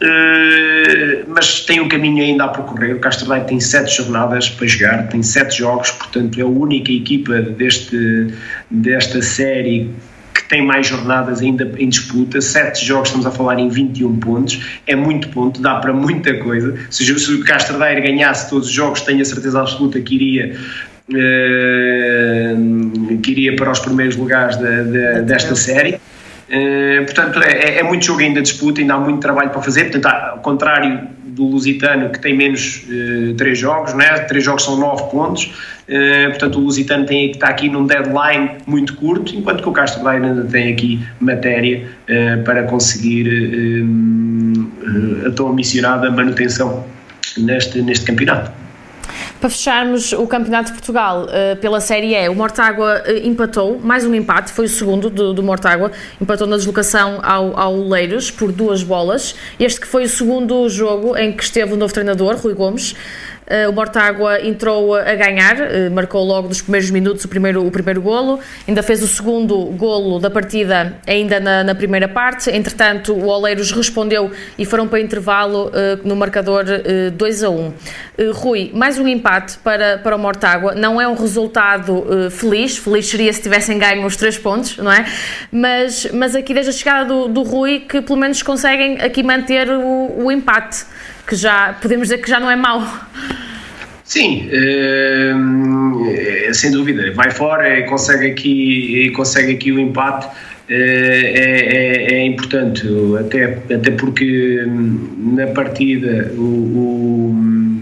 [0.00, 2.96] Uh, mas tem um caminho ainda a percorrer.
[2.96, 6.92] O Castro Daire tem sete jornadas para jogar, tem sete jogos, portanto é a única
[6.92, 8.34] equipa deste,
[8.70, 9.90] desta série
[10.34, 14.80] que tem mais jornadas ainda em disputa, sete jogos, estamos a falar em 21 pontos,
[14.86, 16.74] é muito ponto, dá para muita coisa.
[16.90, 20.56] Se, se o Castro Daire ganhasse todos os jogos, tenho a certeza absoluta que iria
[21.08, 25.98] uh, que iria para os primeiros lugares de, de, desta série.
[26.48, 29.90] Uh, portanto, é, é, muito jogo ainda disputa, ainda há muito trabalho para fazer.
[29.90, 34.20] Portanto, ao contrário do Lusitano, que tem menos uh, três jogos, né?
[34.20, 35.52] três jogos são nove pontos.
[35.88, 40.04] Uh, portanto, o Lusitano tem estar aqui num deadline muito curto, enquanto que o Castro
[40.04, 41.88] Daire ainda tem aqui matéria
[42.44, 43.84] para conseguir
[45.26, 46.84] a tão missionada manutenção
[47.36, 48.65] neste, neste campeonato.
[49.40, 54.04] Para fecharmos o Campeonato de Portugal uh, pela Série E, o Mortágua uh, empatou, mais
[54.06, 58.50] um empate, foi o segundo do, do Mortágua, empatou na deslocação ao, ao Leiros por
[58.50, 59.34] duas bolas.
[59.60, 62.94] Este que foi o segundo jogo em que esteve o novo treinador, Rui Gomes.
[63.46, 67.70] Uh, o Mortágua entrou a ganhar, uh, marcou logo nos primeiros minutos o primeiro, o
[67.70, 73.12] primeiro golo, ainda fez o segundo golo da partida ainda na, na primeira parte, entretanto
[73.12, 76.64] o Oleiros respondeu e foram para intervalo uh, no marcador
[77.16, 77.72] 2 a 1.
[78.32, 83.32] Rui, mais um empate para, para o Mortágua, não é um resultado feliz, feliz seria
[83.32, 85.04] se tivessem ganho os três pontos, não é?
[85.52, 89.68] Mas, mas aqui desde a chegada do, do Rui que pelo menos conseguem aqui manter
[89.70, 90.86] o, o empate
[91.26, 92.82] que já podemos dizer que já não é mau.
[94.04, 95.32] Sim, é,
[96.52, 97.12] sem dúvida.
[97.12, 100.28] Vai fora e consegue aqui, consegue aqui o empate.
[100.68, 102.84] É, é, é, importante,
[103.20, 107.75] até, até porque hum, na partida o, o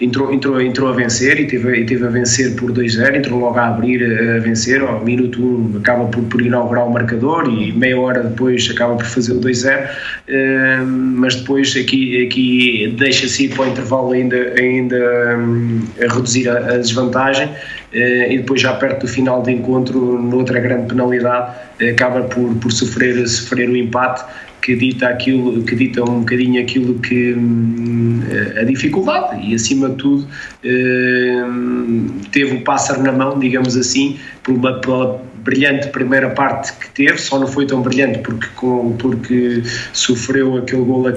[0.00, 3.58] entrou, entrou, entrou a vencer e teve, e teve a vencer por 2-0, entrou logo
[3.58, 7.98] a abrir a vencer, ao minuto 1 acaba por, por inaugurar o marcador e meia
[7.98, 13.64] hora depois acaba por fazer o 2-0, uh, mas depois aqui, aqui deixa-se ir para
[13.64, 19.02] o intervalo ainda, ainda um, a reduzir a, a desvantagem uh, e depois já perto
[19.02, 21.54] do final do encontro, noutra grande penalidade,
[21.90, 24.24] acaba por, por sofrer, sofrer o empate
[24.66, 28.20] que dita aquilo, que dita um bocadinho aquilo que hum,
[28.60, 30.26] a dificuldade e acima de tudo
[30.64, 36.90] hum, teve o pássaro na mão, digamos assim, por uma, pela brilhante primeira parte que
[36.90, 38.48] teve, só não foi tão brilhante porque,
[38.98, 41.12] porque sofreu aquele gol a,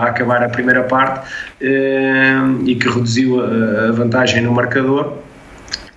[0.00, 1.28] a, acabar a primeira parte
[1.60, 5.18] hum, e que reduziu a vantagem no marcador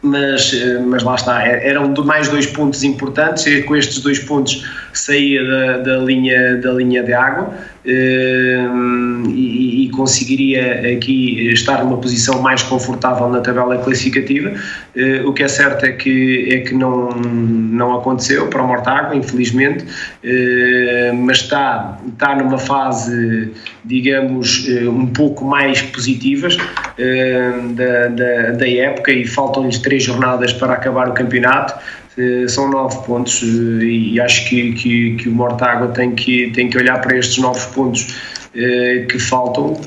[0.02, 0.52] mas,
[0.86, 5.44] mas lá está, é, eram mais dois pontos importantes e com estes dois pontos saía
[5.44, 7.54] da, da, linha, da linha de água
[7.88, 14.54] e, e, conseguiria aqui estar numa posição mais confortável na tabela classificativa.
[14.96, 19.16] Eh, o que é certo é que, é que não, não aconteceu para o Mortágua,
[19.16, 19.86] infelizmente,
[20.24, 23.54] eh, mas está, está numa fase,
[23.86, 26.58] digamos, eh, um pouco mais positivas
[27.76, 31.76] da, da, da época e faltam-lhes três jornadas para acabar o campeonato.
[32.18, 36.68] Eh, são nove pontos eh, e acho que, que, que o Mortágua tem que, tem
[36.68, 38.16] que olhar para estes novos pontos
[38.56, 39.80] eh, que faltam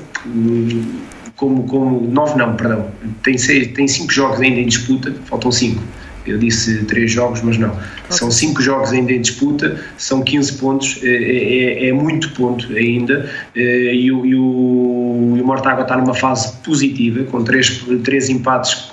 [1.35, 2.89] como, como nove não, perdão
[3.21, 5.83] tem, seis, tem cinco jogos ainda em disputa faltam cinco
[6.25, 7.75] eu disse três jogos, mas não.
[8.11, 13.27] São cinco jogos ainda em disputa, são 15 pontos, é, é, é muito ponto ainda,
[13.55, 18.91] e o, e o, e o Mortágua está numa fase positiva, com três, três empates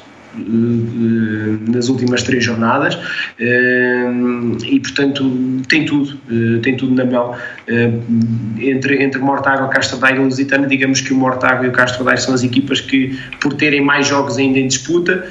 [1.69, 2.99] nas últimas três jornadas
[3.39, 4.07] eh,
[4.65, 7.35] e portanto tem tudo, eh, tem tudo na mão.
[8.59, 12.35] Entre, entre Mortágua, Castro Daire e digamos que o Mortágua e o Castro Daire são
[12.35, 15.27] as equipas que por terem mais jogos ainda em disputa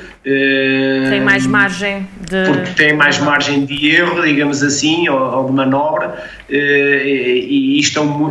[1.09, 5.53] tem mais margem de porque tem mais margem de erro digamos assim ou, ou de
[5.53, 6.15] manobra
[6.49, 8.29] e, e estão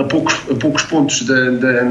[0.00, 1.82] a poucos, a poucos pontos da, da,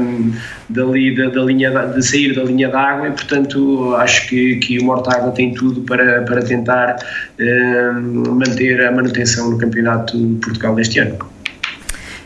[0.68, 4.84] dali, da, da linha de sair da linha d'água e portanto acho que, que o
[4.84, 10.98] Mortágua tem tudo para, para tentar uh, manter a manutenção no Campeonato de Portugal deste
[10.98, 11.37] ano.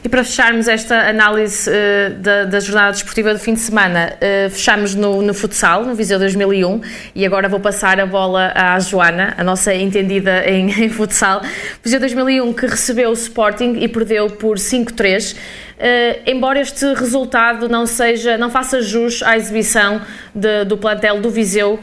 [0.04, 4.50] E para fecharmos esta análise uh, da, da, jornada desportiva do fim de semana, uh,
[4.50, 6.80] fechamos no, no, futsal, no Viseu 2001,
[7.14, 11.40] e agora vou passar a bola à Joana, a nossa entendida em, em futsal.
[11.84, 15.34] Viseu 2001 que recebeu o Sporting e perdeu por 5-3.
[15.34, 15.38] Uh,
[15.84, 20.00] eh, embora este resultado não seja, não faça jus à exibição
[20.34, 21.78] de, do plantel do Viseu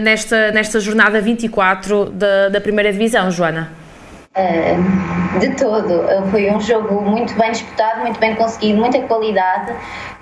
[0.00, 3.81] nesta, nesta jornada 24 da, da primeira divisão, Joana.
[4.34, 6.30] Uh, de todo.
[6.30, 9.72] Foi um jogo muito bem disputado, muito bem conseguido, muita qualidade.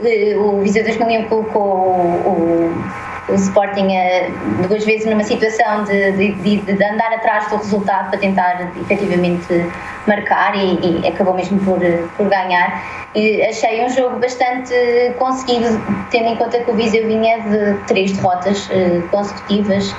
[0.00, 2.84] Uh, o Viseu 2001 colocou o, o,
[3.28, 8.18] o Sporting uh, duas vezes numa situação de, de, de, andar atrás do resultado para
[8.18, 9.66] tentar efetivamente
[10.06, 11.80] marcar e, e acabou mesmo por,
[12.16, 13.00] por ganhar.
[13.14, 14.72] E achei um jogo bastante
[15.18, 15.66] conseguido,
[16.10, 18.68] tendo em conta que o Viseu vinha de três derrotas
[19.10, 19.92] consecutivas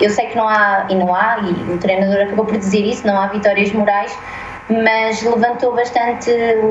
[0.00, 3.06] eu sei que não há, e não há, e o treinador acabou por dizer isso,
[3.06, 4.16] não há vitórias morais,
[4.68, 6.30] mas levantou bastante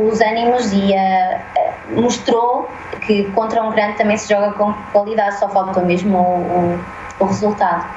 [0.10, 2.70] os ânimos e uh, mostrou
[3.08, 6.80] que contra um grande também se joga com qualidade, só falta mesmo o,
[7.20, 7.88] o, o resultado.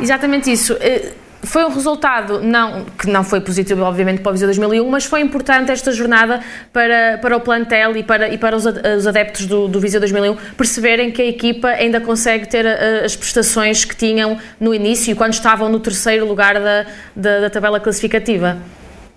[0.00, 0.76] Exatamente isso.
[0.80, 5.04] Eh, foi um resultado não, que não foi positivo, obviamente, para o Viseu 2001, mas
[5.04, 6.40] foi importante esta jornada
[6.72, 10.36] para, para o plantel e para, e para os, os adeptos do, do Viseu 2001
[10.56, 15.32] perceberem que a equipa ainda consegue ter eh, as prestações que tinham no início, quando
[15.32, 18.58] estavam no terceiro lugar da, da, da tabela classificativa.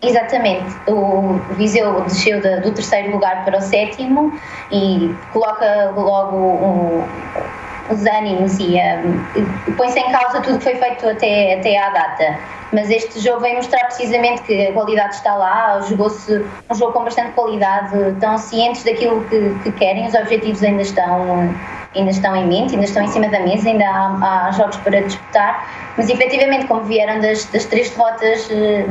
[0.01, 0.75] Exatamente.
[0.87, 4.33] O Viseu desceu do terceiro lugar para o sétimo
[4.71, 7.03] e coloca logo um,
[7.91, 12.39] os ânimos e, um, põe-se em causa tudo que foi feito até, até à data.
[12.73, 17.03] Mas este jogo vem mostrar precisamente que a qualidade está lá, jogou-se um jogo com
[17.03, 21.53] bastante qualidade, estão cientes daquilo que, que querem, os objetivos ainda estão
[21.93, 25.01] ainda estão em mente, ainda estão em cima da mesa, ainda há, há jogos para
[25.01, 28.85] disputar, mas efetivamente, como vieram das, das três derrotas, eh,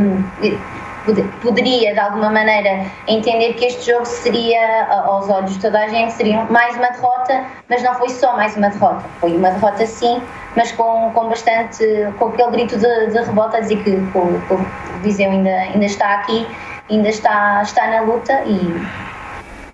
[1.43, 6.13] poderia de alguma maneira entender que este jogo seria, aos olhos de toda a gente,
[6.13, 9.05] seria mais uma derrota, mas não foi só mais uma derrota.
[9.21, 10.23] Foi uma derrota sim,
[10.57, 11.85] mas com, com bastante,
[12.19, 14.67] com aquele grito de, de revolta a dizer que, que, o
[15.03, 16.47] Viseu ainda, ainda está aqui,
[16.91, 18.87] ainda está, está na luta e,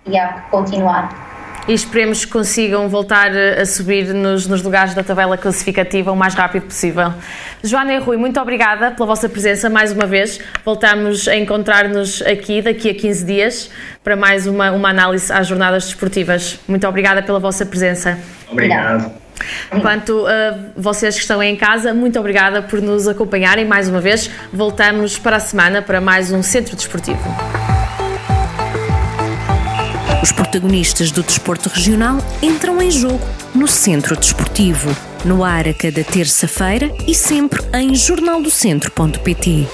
[0.05, 1.26] e há que continuar
[1.67, 6.33] e esperemos que consigam voltar a subir nos, nos, lugares da tabela classificativa o mais
[6.33, 7.13] rápido possível.
[7.61, 10.39] Joana e Rui, muito obrigada pela vossa presença mais uma vez.
[10.63, 13.69] Voltamos a encontrar-nos aqui daqui a 15 dias
[14.03, 16.59] para mais uma, uma análise às jornadas desportivas.
[16.67, 18.17] Muito obrigada pela vossa presença.
[18.49, 19.11] Obrigado.
[19.71, 20.27] Enquanto uh,
[20.75, 24.29] vocês que estão em casa, muito obrigada por nos acompanharem mais uma vez.
[24.51, 27.76] Voltamos para a semana para mais um Centro Desportivo.
[30.21, 33.19] Os protagonistas do desporto regional entram em jogo
[33.53, 39.67] no Centro Desportivo, no ar a cada terça-feira e sempre em jornaldocentro.pt.